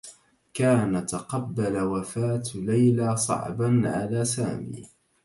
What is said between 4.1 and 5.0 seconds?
سامي